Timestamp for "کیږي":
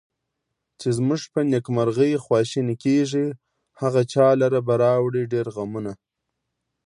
2.83-3.27